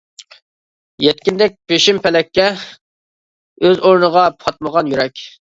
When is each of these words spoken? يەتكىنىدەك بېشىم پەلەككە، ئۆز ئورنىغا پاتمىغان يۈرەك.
يەتكىنىدەك 1.03 1.57
بېشىم 1.73 1.99
پەلەككە، 2.07 2.47
ئۆز 3.67 3.79
ئورنىغا 3.85 4.27
پاتمىغان 4.43 4.93
يۈرەك. 4.97 5.25